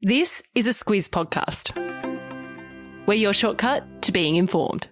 This 0.00 0.44
is 0.54 0.68
a 0.68 0.70
Squiz 0.70 1.10
podcast. 1.10 1.74
We're 3.06 3.14
your 3.14 3.32
shortcut 3.32 4.00
to 4.02 4.12
being 4.12 4.36
informed. 4.36 4.86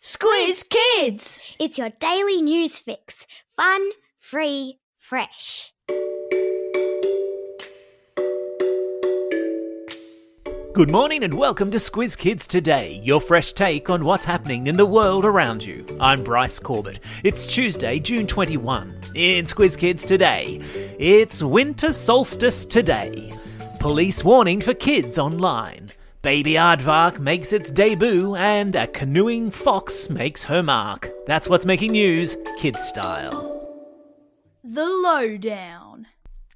Squiz 0.00 0.64
Kids! 0.66 1.54
It's 1.60 1.76
your 1.76 1.90
daily 2.00 2.40
news 2.40 2.78
fix. 2.78 3.26
Fun, 3.54 3.90
free, 4.18 4.78
fresh. 4.96 5.70
Good 10.80 10.90
morning 10.90 11.24
and 11.24 11.34
welcome 11.34 11.70
to 11.72 11.76
Squiz 11.76 12.16
Kids 12.16 12.46
Today, 12.46 13.02
your 13.04 13.20
fresh 13.20 13.52
take 13.52 13.90
on 13.90 14.02
what's 14.02 14.24
happening 14.24 14.66
in 14.66 14.78
the 14.78 14.86
world 14.86 15.26
around 15.26 15.62
you. 15.62 15.84
I'm 16.00 16.24
Bryce 16.24 16.58
Corbett. 16.58 17.00
It's 17.22 17.46
Tuesday, 17.46 17.98
June 17.98 18.26
21. 18.26 18.98
In 19.14 19.44
Squiz 19.44 19.76
Kids 19.76 20.06
Today, 20.06 20.58
it's 20.98 21.42
winter 21.42 21.92
solstice 21.92 22.64
today. 22.64 23.30
Police 23.78 24.24
warning 24.24 24.62
for 24.62 24.72
kids 24.72 25.18
online. 25.18 25.88
Baby 26.22 26.52
Aardvark 26.52 27.18
makes 27.18 27.52
its 27.52 27.70
debut, 27.70 28.34
and 28.36 28.74
a 28.74 28.86
canoeing 28.86 29.50
fox 29.50 30.08
makes 30.08 30.42
her 30.44 30.62
mark. 30.62 31.10
That's 31.26 31.46
what's 31.46 31.66
making 31.66 31.92
news, 31.92 32.38
kids 32.58 32.82
style. 32.82 33.68
The 34.64 34.86
Lowdown. 34.86 36.06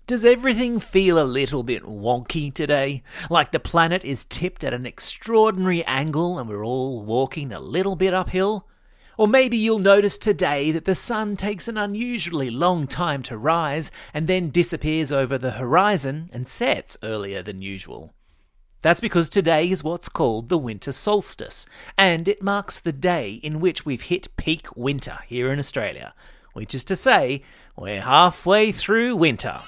Does 0.06 0.22
everything 0.22 0.80
feel 0.80 1.18
a 1.18 1.24
little 1.24 1.62
bit 1.62 1.82
wonky 1.84 2.52
today? 2.52 3.02
Like 3.30 3.52
the 3.52 3.58
planet 3.58 4.04
is 4.04 4.26
tipped 4.26 4.62
at 4.62 4.74
an 4.74 4.84
extraordinary 4.84 5.82
angle 5.86 6.38
and 6.38 6.46
we're 6.46 6.62
all 6.62 7.02
walking 7.02 7.50
a 7.50 7.58
little 7.58 7.96
bit 7.96 8.12
uphill? 8.12 8.68
Or 9.16 9.26
maybe 9.26 9.56
you'll 9.56 9.78
notice 9.78 10.18
today 10.18 10.70
that 10.72 10.84
the 10.84 10.94
sun 10.94 11.36
takes 11.36 11.68
an 11.68 11.78
unusually 11.78 12.50
long 12.50 12.86
time 12.86 13.22
to 13.22 13.38
rise 13.38 13.90
and 14.12 14.26
then 14.26 14.50
disappears 14.50 15.10
over 15.10 15.38
the 15.38 15.52
horizon 15.52 16.28
and 16.34 16.46
sets 16.46 16.98
earlier 17.02 17.42
than 17.42 17.62
usual. 17.62 18.12
That's 18.82 19.00
because 19.00 19.30
today 19.30 19.70
is 19.70 19.82
what's 19.82 20.10
called 20.10 20.50
the 20.50 20.58
winter 20.58 20.92
solstice, 20.92 21.64
and 21.96 22.28
it 22.28 22.42
marks 22.42 22.78
the 22.78 22.92
day 22.92 23.40
in 23.42 23.58
which 23.58 23.86
we've 23.86 24.02
hit 24.02 24.36
peak 24.36 24.66
winter 24.76 25.20
here 25.26 25.50
in 25.50 25.58
Australia, 25.58 26.12
which 26.52 26.74
is 26.74 26.84
to 26.84 26.96
say, 26.96 27.42
we're 27.78 28.02
halfway 28.02 28.70
through 28.70 29.16
winter. 29.16 29.62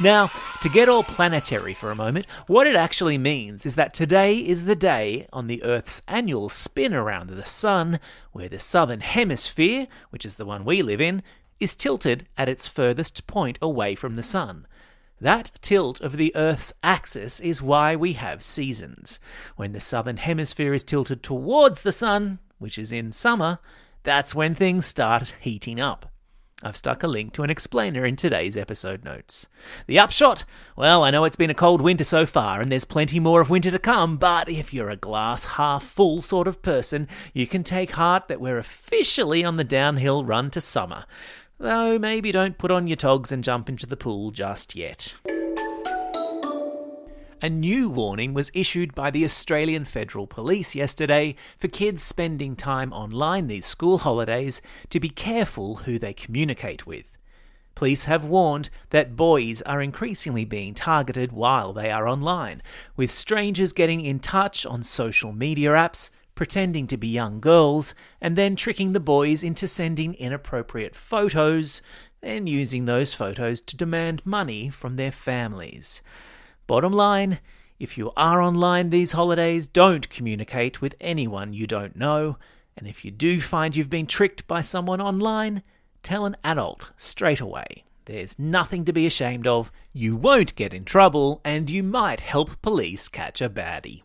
Now, 0.00 0.32
to 0.62 0.68
get 0.68 0.88
all 0.88 1.04
planetary 1.04 1.72
for 1.72 1.92
a 1.92 1.96
moment, 1.96 2.26
what 2.48 2.66
it 2.66 2.74
actually 2.74 3.16
means 3.16 3.64
is 3.64 3.76
that 3.76 3.94
today 3.94 4.38
is 4.38 4.64
the 4.64 4.74
day 4.74 5.28
on 5.32 5.46
the 5.46 5.62
Earth's 5.62 6.02
annual 6.08 6.48
spin 6.48 6.92
around 6.92 7.30
the 7.30 7.46
Sun 7.46 8.00
where 8.32 8.48
the 8.48 8.58
southern 8.58 9.00
hemisphere, 9.00 9.86
which 10.10 10.26
is 10.26 10.34
the 10.34 10.44
one 10.44 10.64
we 10.64 10.82
live 10.82 11.00
in, 11.00 11.22
is 11.60 11.76
tilted 11.76 12.26
at 12.36 12.48
its 12.48 12.66
furthest 12.66 13.28
point 13.28 13.56
away 13.62 13.94
from 13.94 14.16
the 14.16 14.22
Sun. 14.24 14.66
That 15.20 15.52
tilt 15.62 16.00
of 16.00 16.16
the 16.16 16.34
Earth's 16.34 16.72
axis 16.82 17.38
is 17.38 17.62
why 17.62 17.94
we 17.94 18.14
have 18.14 18.42
seasons. 18.42 19.20
When 19.54 19.72
the 19.72 19.80
southern 19.80 20.16
hemisphere 20.16 20.74
is 20.74 20.82
tilted 20.82 21.22
towards 21.22 21.82
the 21.82 21.92
Sun, 21.92 22.40
which 22.58 22.78
is 22.78 22.90
in 22.90 23.12
summer, 23.12 23.60
that's 24.02 24.34
when 24.34 24.56
things 24.56 24.86
start 24.86 25.36
heating 25.40 25.80
up. 25.80 26.10
I've 26.62 26.76
stuck 26.76 27.02
a 27.02 27.08
link 27.08 27.32
to 27.34 27.42
an 27.42 27.50
explainer 27.50 28.06
in 28.06 28.16
today's 28.16 28.56
episode 28.56 29.04
notes. 29.04 29.48
The 29.86 29.98
upshot? 29.98 30.44
Well, 30.76 31.02
I 31.02 31.10
know 31.10 31.24
it's 31.24 31.36
been 31.36 31.50
a 31.50 31.54
cold 31.54 31.80
winter 31.80 32.04
so 32.04 32.24
far, 32.24 32.60
and 32.60 32.70
there's 32.70 32.84
plenty 32.84 33.20
more 33.20 33.40
of 33.40 33.50
winter 33.50 33.70
to 33.70 33.78
come, 33.78 34.16
but 34.16 34.48
if 34.48 34.72
you're 34.72 34.90
a 34.90 34.96
glass 34.96 35.44
half 35.44 35.82
full 35.82 36.22
sort 36.22 36.48
of 36.48 36.62
person, 36.62 37.08
you 37.32 37.46
can 37.46 37.64
take 37.64 37.92
heart 37.92 38.28
that 38.28 38.40
we're 38.40 38.58
officially 38.58 39.44
on 39.44 39.56
the 39.56 39.64
downhill 39.64 40.24
run 40.24 40.50
to 40.52 40.60
summer. 40.60 41.04
Though 41.58 41.98
maybe 41.98 42.32
don't 42.32 42.58
put 42.58 42.70
on 42.70 42.86
your 42.86 42.96
togs 42.96 43.30
and 43.30 43.44
jump 43.44 43.68
into 43.68 43.86
the 43.86 43.96
pool 43.96 44.30
just 44.30 44.74
yet. 44.74 45.16
A 47.42 47.50
new 47.50 47.88
warning 47.88 48.32
was 48.32 48.52
issued 48.54 48.94
by 48.94 49.10
the 49.10 49.24
Australian 49.24 49.84
Federal 49.84 50.26
Police 50.26 50.74
yesterday 50.74 51.34
for 51.58 51.68
kids 51.68 52.02
spending 52.02 52.54
time 52.54 52.92
online 52.92 53.48
these 53.48 53.66
school 53.66 53.98
holidays 53.98 54.62
to 54.90 55.00
be 55.00 55.08
careful 55.08 55.76
who 55.78 55.98
they 55.98 56.12
communicate 56.14 56.86
with. 56.86 57.18
Police 57.74 58.04
have 58.04 58.24
warned 58.24 58.70
that 58.90 59.16
boys 59.16 59.60
are 59.62 59.82
increasingly 59.82 60.44
being 60.44 60.74
targeted 60.74 61.32
while 61.32 61.72
they 61.72 61.90
are 61.90 62.06
online, 62.06 62.62
with 62.96 63.10
strangers 63.10 63.72
getting 63.72 64.00
in 64.00 64.20
touch 64.20 64.64
on 64.64 64.84
social 64.84 65.32
media 65.32 65.70
apps, 65.70 66.10
pretending 66.36 66.86
to 66.86 66.96
be 66.96 67.08
young 67.08 67.40
girls, 67.40 67.96
and 68.20 68.36
then 68.36 68.54
tricking 68.54 68.92
the 68.92 69.00
boys 69.00 69.42
into 69.42 69.66
sending 69.66 70.14
inappropriate 70.14 70.94
photos, 70.94 71.82
then 72.20 72.46
using 72.46 72.84
those 72.84 73.12
photos 73.12 73.60
to 73.60 73.76
demand 73.76 74.24
money 74.24 74.70
from 74.70 74.94
their 74.94 75.12
families. 75.12 76.00
Bottom 76.66 76.92
line, 76.92 77.40
if 77.78 77.98
you 77.98 78.10
are 78.16 78.40
online 78.40 78.88
these 78.88 79.12
holidays, 79.12 79.66
don't 79.66 80.08
communicate 80.08 80.80
with 80.80 80.94
anyone 80.98 81.52
you 81.52 81.66
don't 81.66 81.94
know. 81.94 82.38
And 82.76 82.88
if 82.88 83.04
you 83.04 83.10
do 83.10 83.40
find 83.40 83.76
you've 83.76 83.90
been 83.90 84.06
tricked 84.06 84.46
by 84.46 84.62
someone 84.62 85.00
online, 85.00 85.62
tell 86.02 86.24
an 86.24 86.36
adult 86.42 86.92
straight 86.96 87.40
away. 87.40 87.84
There's 88.06 88.38
nothing 88.38 88.84
to 88.86 88.92
be 88.92 89.06
ashamed 89.06 89.46
of, 89.46 89.70
you 89.92 90.16
won't 90.16 90.56
get 90.56 90.72
in 90.72 90.84
trouble, 90.84 91.40
and 91.44 91.68
you 91.68 91.82
might 91.82 92.20
help 92.20 92.60
police 92.62 93.08
catch 93.08 93.42
a 93.42 93.50
baddie. 93.50 94.02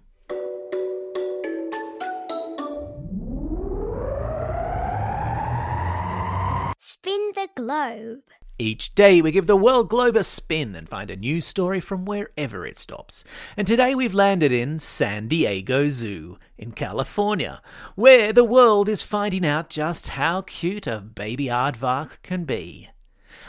Spin 6.77 7.31
the 7.35 7.47
globe. 7.55 8.23
Each 8.61 8.93
day, 8.93 9.21
we 9.21 9.31
give 9.31 9.47
the 9.47 9.55
world 9.55 9.87
globe 9.87 10.17
a 10.17 10.23
spin 10.23 10.75
and 10.75 10.89
find 10.89 11.09
a 11.09 11.15
new 11.15 11.39
story 11.39 11.79
from 11.79 12.03
wherever 12.03 12.65
it 12.65 12.77
stops. 12.77 13.23
And 13.55 13.65
today, 13.65 13.95
we've 13.95 14.13
landed 14.13 14.51
in 14.51 14.79
San 14.79 15.29
Diego 15.29 15.87
Zoo 15.87 16.37
in 16.57 16.73
California, 16.73 17.61
where 17.95 18.33
the 18.33 18.43
world 18.43 18.89
is 18.89 19.01
finding 19.01 19.45
out 19.45 19.69
just 19.69 20.09
how 20.09 20.41
cute 20.41 20.87
a 20.87 20.99
baby 20.99 21.45
aardvark 21.45 22.21
can 22.21 22.43
be. 22.43 22.89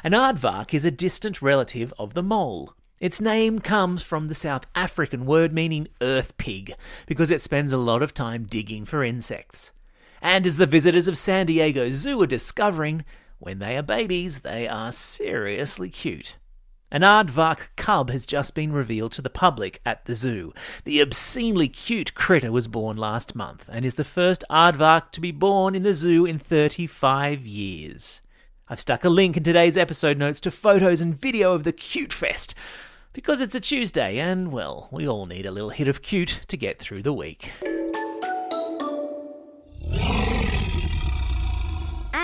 An 0.04 0.12
aardvark 0.12 0.72
is 0.72 0.84
a 0.84 0.93
distant 0.93 1.43
relative 1.43 1.93
of 1.99 2.15
the 2.15 2.22
mole. 2.22 2.76
Its 3.00 3.20
name 3.20 3.59
comes 3.59 4.04
from 4.04 4.28
the 4.28 4.34
South 4.37 4.65
African 4.76 5.26
word 5.26 5.53
meaning 5.53 5.88
earth 6.00 6.37
pig, 6.37 6.72
because 7.06 7.32
it 7.32 7.43
spends 7.43 7.72
a 7.72 7.78
lot 7.78 8.00
of 8.00 8.15
time 8.15 8.44
digging 8.44 8.84
for 8.84 9.03
insects. 9.03 9.72
And 10.22 10.47
as 10.47 10.56
the 10.56 10.66
visitors 10.66 11.09
of 11.09 11.19
San 11.19 11.47
Diego 11.47 11.91
Zoo 11.91 12.22
are 12.22 12.26
discovering, 12.26 13.04
when 13.41 13.59
they 13.59 13.77
are 13.78 13.83
babies, 13.83 14.41
they 14.41 14.69
are 14.69 14.93
seriously 14.93 15.89
cute. 15.89 16.37
An 16.93 17.01
aardvark 17.01 17.69
cub 17.75 18.11
has 18.11 18.27
just 18.27 18.55
been 18.55 18.71
revealed 18.71 19.12
to 19.12 19.23
the 19.23 19.31
public 19.31 19.81
at 19.87 20.05
the 20.05 20.15
zoo. 20.15 20.53
The 20.84 21.01
obscenely 21.01 21.69
cute 21.69 22.15
critter 22.15 22.53
was 22.53 22.69
born 22.69 22.99
last 22.99 23.34
month 23.34 23.67
and 23.73 23.87
is 23.87 23.95
the 23.95 24.05
first 24.05 24.45
aardvark 24.50 25.11
to 25.12 25.23
be 25.23 25.33
born 25.33 25.75
in 25.75 25.84
the 25.84 25.95
zoo 25.95 26.27
in 26.27 26.39
35 26.39 27.47
years. 27.47 28.21
I've 28.69 28.81
stuck 28.81 29.05
a 29.05 29.09
link 29.09 29.39
in 29.39 29.43
today's 29.43 29.79
episode 29.79 30.19
notes 30.19 30.41
to 30.41 30.50
photos 30.50 31.00
and 31.00 31.17
video 31.17 31.55
of 31.55 31.65
the 31.65 31.73
Cute 31.73 32.12
Fest 32.12 32.55
because 33.15 33.41
it's 33.41 33.55
a 33.55 33.61
Tuesday 33.61 34.19
and, 34.19 34.53
well, 34.53 34.89
we 34.93 35.09
all 35.09 35.25
need 35.25 35.47
a 35.47 35.50
little 35.50 35.71
hit 35.71 35.89
of 35.89 36.03
cute 36.03 36.43
to 36.49 36.59
get 36.59 36.79
through 36.79 37.03
the 37.03 37.12
week. 37.12 37.53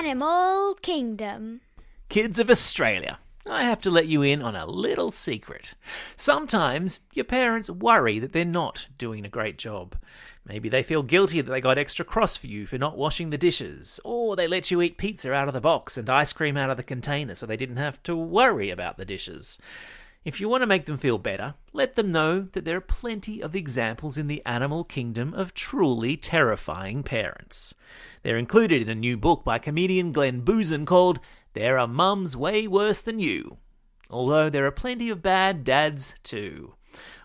Animal 0.07 0.75
Kingdom. 0.83 1.63
Kids 2.09 2.39
of 2.39 2.49
Australia, 2.49 3.19
I 3.51 3.65
have 3.65 3.81
to 3.81 3.91
let 3.91 4.07
you 4.07 4.23
in 4.23 4.41
on 4.41 4.55
a 4.55 4.65
little 4.65 5.11
secret. 5.11 5.75
Sometimes 6.15 7.01
your 7.13 7.25
parents 7.25 7.69
worry 7.69 8.21
that 8.21 8.33
they're 8.33 8.45
not 8.45 8.87
doing 8.99 9.25
a 9.25 9.29
great 9.29 9.59
job. 9.59 9.97
Maybe 10.45 10.69
they 10.69 10.85
feel 10.85 11.03
guilty 11.03 11.41
that 11.41 11.51
they 11.51 11.61
got 11.61 11.77
extra 11.77 12.05
cross 12.05 12.37
for 12.37 12.47
you 12.47 12.67
for 12.67 12.79
not 12.79 12.97
washing 12.97 13.31
the 13.31 13.37
dishes, 13.37 13.99
or 14.05 14.37
they 14.37 14.47
let 14.47 14.71
you 14.71 14.81
eat 14.81 14.97
pizza 14.97 15.33
out 15.33 15.49
of 15.49 15.55
the 15.55 15.61
box 15.61 15.99
and 15.99 16.09
ice 16.09 16.33
cream 16.33 16.57
out 16.57 16.71
of 16.71 16.77
the 16.77 16.85
container 16.85 17.35
so 17.35 17.45
they 17.45 17.57
didn't 17.57 17.79
have 17.79 18.01
to 18.05 18.15
worry 18.15 18.71
about 18.71 18.99
the 18.99 19.05
dishes. 19.05 19.59
If 20.27 20.41
you 20.41 20.49
want 20.49 20.63
to 20.63 20.67
make 20.67 20.87
them 20.87 20.99
feel 20.99 21.19
better, 21.19 21.55
let 21.73 21.95
them 21.95 22.11
know 22.11 22.49
that 22.51 22.65
there 22.65 22.79
are 22.79 22.81
plenty 22.81 23.41
of 23.41 23.55
examples 23.55 24.19
in 24.19 24.27
the 24.27 24.45
animal 24.45 24.83
kingdom 24.83 25.33
of 25.33 25.55
truly 25.55 26.17
terrifying 26.17 27.05
parents. 27.05 27.77
They're 28.25 28.37
included 28.37 28.83
in 28.83 28.89
a 28.89 28.95
new 28.97 29.17
book 29.17 29.45
by 29.45 29.61
comedian 29.61 30.11
Glenn 30.11 30.43
Boozan 30.43 30.85
called 30.85 31.21
There 31.53 31.79
Are 31.79 31.87
Mums 31.87 32.37
Way 32.37 32.67
Worse 32.67 33.01
Than 33.01 33.21
You. 33.21 33.59
Although 34.11 34.51
there 34.51 34.67
are 34.67 34.73
plenty 34.73 35.11
of 35.11 35.23
bad 35.23 35.63
dads 35.63 36.15
too. 36.25 36.75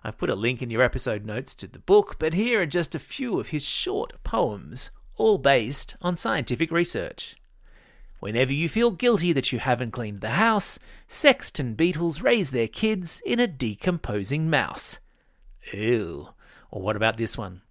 I've 0.03 0.19
put 0.19 0.30
a 0.30 0.36
link 0.36 0.62
in 0.62 0.69
your 0.69 0.83
episode 0.83 1.25
notes 1.25 1.56
to 1.56 1.68
the 1.68 1.80
book, 1.80 2.18
but 2.19 2.36
here 2.36 2.62
are 2.62 2.68
just 2.68 2.94
a 2.94 3.00
few 3.00 3.39
of 3.39 3.48
his 3.48 3.65
short 3.65 4.24
poems, 4.24 4.92
all 5.18 5.39
based 5.39 5.95
on 6.03 6.15
scientific 6.15 6.69
research. 6.69 7.36
Whenever 8.21 8.53
you 8.53 8.69
feel 8.69 8.91
guilty 8.91 9.33
that 9.33 9.51
you 9.51 9.57
haven't 9.57 9.89
cleaned 9.89 10.21
the 10.21 10.29
house, 10.29 10.77
sexton 11.07 11.73
beetles 11.73 12.21
raise 12.21 12.51
their 12.51 12.68
kids 12.68 13.19
in 13.25 13.39
a 13.39 13.47
decomposing 13.47 14.47
mouse. 14.47 15.00
Ew. 15.73 16.29
Or 16.69 16.83
what 16.83 16.95
about 16.95 17.18
this 17.18 17.35
one? 17.35 17.63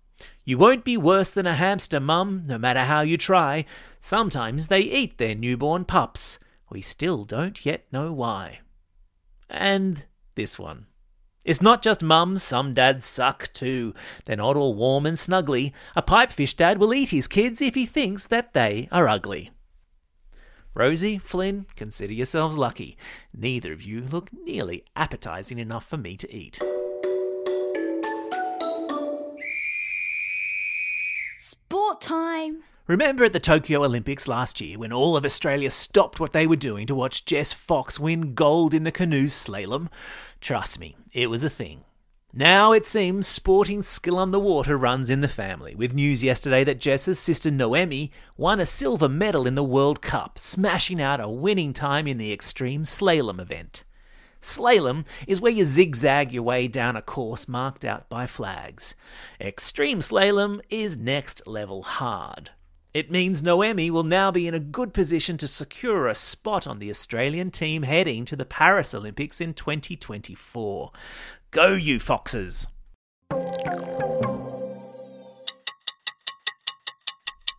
You 0.44 0.58
won't 0.58 0.84
be 0.84 0.96
worse 0.96 1.30
than 1.30 1.46
a 1.46 1.54
hamster, 1.54 2.00
mum, 2.00 2.46
no 2.46 2.58
matter 2.58 2.84
how 2.84 3.02
you 3.02 3.16
try. 3.16 3.64
Sometimes 4.00 4.66
they 4.66 4.80
eat 4.80 5.18
their 5.18 5.36
newborn 5.36 5.84
pups. 5.84 6.40
We 6.68 6.80
still 6.80 7.24
don't 7.24 7.64
yet 7.64 7.86
know 7.92 8.12
why. 8.12 8.58
And 9.48 10.04
this 10.34 10.58
one. 10.58 10.86
It's 11.44 11.62
not 11.62 11.80
just 11.80 12.02
mums, 12.02 12.42
some 12.42 12.74
dads 12.74 13.06
suck 13.06 13.52
too. 13.52 13.94
They're 14.24 14.34
not 14.34 14.56
all 14.56 14.74
warm 14.74 15.06
and 15.06 15.16
snuggly. 15.16 15.72
A 15.94 16.02
pipefish 16.02 16.56
dad 16.56 16.78
will 16.78 16.92
eat 16.92 17.10
his 17.10 17.28
kids 17.28 17.62
if 17.62 17.76
he 17.76 17.86
thinks 17.86 18.26
that 18.26 18.52
they 18.52 18.88
are 18.90 19.06
ugly. 19.06 19.52
Rosie, 20.74 21.18
Flynn, 21.18 21.66
consider 21.74 22.12
yourselves 22.12 22.56
lucky. 22.56 22.96
Neither 23.36 23.72
of 23.72 23.82
you 23.82 24.02
look 24.02 24.30
nearly 24.32 24.84
appetizing 24.94 25.58
enough 25.58 25.84
for 25.84 25.96
me 25.96 26.16
to 26.16 26.32
eat. 26.32 26.60
Sport 31.36 32.00
time. 32.00 32.62
Remember 32.86 33.24
at 33.24 33.32
the 33.32 33.40
Tokyo 33.40 33.84
Olympics 33.84 34.28
last 34.28 34.60
year 34.60 34.78
when 34.78 34.92
all 34.92 35.16
of 35.16 35.24
Australia 35.24 35.70
stopped 35.70 36.18
what 36.18 36.32
they 36.32 36.46
were 36.46 36.56
doing 36.56 36.86
to 36.86 36.94
watch 36.94 37.24
Jess 37.24 37.52
Fox 37.52 37.98
win 38.00 38.34
gold 38.34 38.72
in 38.72 38.84
the 38.84 38.92
canoe 38.92 39.26
slalom? 39.26 39.88
Trust 40.40 40.78
me, 40.78 40.96
it 41.12 41.30
was 41.30 41.44
a 41.44 41.50
thing. 41.50 41.84
Now 42.32 42.70
it 42.70 42.86
seems 42.86 43.26
sporting 43.26 43.82
skill 43.82 44.16
on 44.16 44.30
the 44.30 44.38
water 44.38 44.76
runs 44.76 45.10
in 45.10 45.20
the 45.20 45.26
family, 45.26 45.74
with 45.74 45.92
news 45.92 46.22
yesterday 46.22 46.62
that 46.62 46.78
Jess's 46.78 47.18
sister 47.18 47.50
Noemie 47.50 48.10
won 48.36 48.60
a 48.60 48.66
silver 48.66 49.08
medal 49.08 49.48
in 49.48 49.56
the 49.56 49.64
World 49.64 50.00
Cup, 50.00 50.38
smashing 50.38 51.02
out 51.02 51.20
a 51.20 51.28
winning 51.28 51.72
time 51.72 52.06
in 52.06 52.18
the 52.18 52.32
extreme 52.32 52.84
slalom 52.84 53.40
event. 53.40 53.82
Slalom 54.40 55.06
is 55.26 55.40
where 55.40 55.50
you 55.50 55.64
zigzag 55.64 56.32
your 56.32 56.44
way 56.44 56.68
down 56.68 56.94
a 56.94 57.02
course 57.02 57.48
marked 57.48 57.84
out 57.84 58.08
by 58.08 58.28
flags. 58.28 58.94
Extreme 59.40 59.98
slalom 59.98 60.60
is 60.70 60.96
next 60.96 61.44
level 61.48 61.82
hard. 61.82 62.50
It 62.92 63.08
means 63.08 63.40
Noemie 63.40 63.90
will 63.90 64.02
now 64.02 64.32
be 64.32 64.48
in 64.48 64.54
a 64.54 64.58
good 64.58 64.92
position 64.92 65.36
to 65.38 65.46
secure 65.46 66.08
a 66.08 66.14
spot 66.14 66.66
on 66.66 66.80
the 66.80 66.90
Australian 66.90 67.52
team 67.52 67.84
heading 67.84 68.24
to 68.24 68.34
the 68.34 68.44
Paris 68.44 68.92
Olympics 68.92 69.40
in 69.40 69.54
2024. 69.54 70.90
Go, 71.52 71.68
you 71.68 72.00
foxes! 72.00 72.66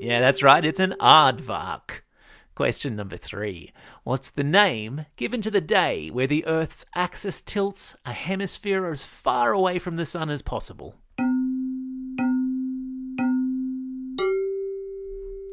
Yeah, 0.01 0.19
that's 0.19 0.43
right. 0.43 0.65
It's 0.65 0.81
an 0.81 0.97
aardvark. 1.01 2.01
Question 2.57 2.97
number 2.97 3.17
three. 3.17 3.71
What's 4.03 4.31
the 4.31 4.43
name 4.43 5.07
given 5.15 5.43
to 5.43 5.51
the 5.53 5.61
day 5.61 6.11
where 6.11 6.27
the 6.27 6.45
Earth's 6.45 6.85
axis 6.93 7.41
tilts 7.41 7.97
a 8.05 8.13
hemisphere 8.13 8.87
as 8.87 9.05
far 9.05 9.53
away 9.53 9.79
from 9.79 9.95
the 9.95 10.05
sun 10.05 10.29
as 10.29 10.43
possible? 10.43 10.97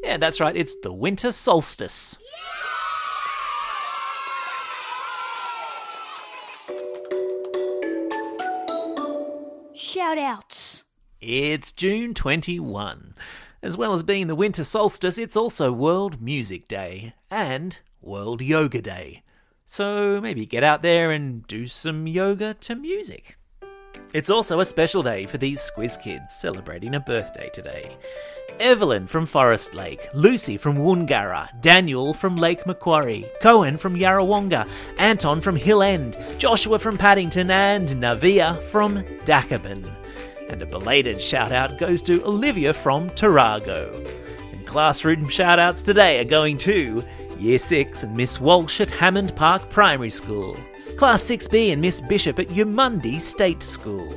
Yeah, 0.03 0.17
that's 0.17 0.39
right. 0.39 0.55
It's 0.55 0.75
the 0.75 0.91
winter 0.91 1.31
solstice. 1.31 2.17
Shout 9.73 10.17
outs. 10.17 10.83
It's 11.19 11.71
June 11.71 12.13
21. 12.13 13.13
As 13.61 13.77
well 13.77 13.93
as 13.93 14.01
being 14.01 14.25
the 14.27 14.35
winter 14.35 14.63
solstice, 14.63 15.19
it's 15.19 15.37
also 15.37 15.71
World 15.71 16.19
Music 16.19 16.67
Day 16.67 17.13
and 17.29 17.79
World 18.01 18.41
Yoga 18.41 18.81
Day. 18.81 19.21
So 19.65 20.19
maybe 20.19 20.45
get 20.47 20.63
out 20.63 20.81
there 20.81 21.11
and 21.11 21.45
do 21.45 21.67
some 21.67 22.07
yoga 22.07 22.55
to 22.55 22.75
music. 22.75 23.37
It's 24.13 24.29
also 24.29 24.59
a 24.59 24.65
special 24.65 25.03
day 25.03 25.23
for 25.23 25.37
these 25.37 25.59
Squiz 25.59 26.01
kids 26.01 26.33
celebrating 26.33 26.95
a 26.95 26.99
birthday 26.99 27.49
today. 27.53 27.97
Evelyn 28.59 29.07
from 29.07 29.25
Forest 29.25 29.73
Lake, 29.73 30.07
Lucy 30.13 30.57
from 30.57 30.77
Woongarra, 30.77 31.49
Daniel 31.61 32.13
from 32.13 32.35
Lake 32.35 32.65
Macquarie, 32.67 33.25
Cohen 33.41 33.77
from 33.77 33.95
Yarrawonga, 33.95 34.69
Anton 34.99 35.41
from 35.41 35.55
Hill 35.55 35.81
End, 35.81 36.17
Joshua 36.37 36.77
from 36.77 36.97
Paddington, 36.97 37.49
and 37.49 37.87
Navia 37.89 38.61
from 38.63 38.97
Dakabin. 39.25 39.89
And 40.49 40.61
a 40.61 40.65
belated 40.65 41.21
shout 41.21 41.51
out 41.51 41.79
goes 41.79 42.01
to 42.03 42.23
Olivia 42.25 42.73
from 42.73 43.09
Tarago. 43.09 43.95
And 44.53 44.67
classroom 44.67 45.29
shout 45.29 45.57
outs 45.57 45.81
today 45.81 46.19
are 46.19 46.25
going 46.25 46.57
to 46.59 47.03
Year 47.39 47.57
6 47.57 48.03
and 48.03 48.15
Miss 48.15 48.39
Walsh 48.39 48.81
at 48.81 48.89
Hammond 48.89 49.35
Park 49.35 49.69
Primary 49.69 50.11
School, 50.11 50.55
Class 50.97 51.23
6B 51.23 51.71
and 51.71 51.81
Miss 51.81 51.99
Bishop 52.01 52.37
at 52.37 52.47
Yamundi 52.49 53.19
State 53.19 53.63
School, 53.63 54.07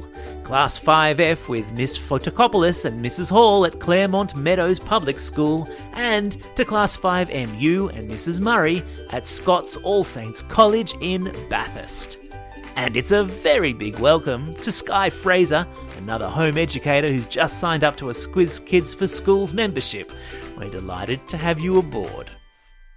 Class 0.44 0.78
5F 0.78 1.48
with 1.48 1.72
Miss 1.72 1.98
Photokopoulos 1.98 2.84
and 2.84 3.02
Mrs. 3.02 3.30
Hall 3.30 3.64
at 3.64 3.80
Claremont 3.80 4.36
Meadows 4.36 4.78
Public 4.78 5.18
School, 5.18 5.68
and 5.94 6.36
to 6.56 6.64
Class 6.64 6.96
5MU 6.96 7.96
and 7.96 8.10
Mrs. 8.10 8.40
Murray 8.40 8.82
at 9.12 9.26
Scots 9.26 9.76
All 9.76 10.04
Saints 10.04 10.42
College 10.42 10.94
in 11.00 11.24
Bathurst. 11.48 12.18
And 12.76 12.96
it's 12.96 13.12
a 13.12 13.22
very 13.22 13.72
big 13.72 13.98
welcome 13.98 14.52
to 14.56 14.70
Sky 14.70 15.08
Fraser, 15.08 15.66
another 15.96 16.28
home 16.28 16.58
educator 16.58 17.10
who's 17.10 17.26
just 17.26 17.60
signed 17.60 17.84
up 17.84 17.96
to 17.96 18.10
a 18.10 18.12
Squiz 18.12 18.64
Kids 18.64 18.92
for 18.92 19.06
Schools 19.06 19.54
membership. 19.54 20.12
We're 20.58 20.68
delighted 20.68 21.26
to 21.28 21.36
have 21.36 21.58
you 21.60 21.78
aboard. 21.78 22.30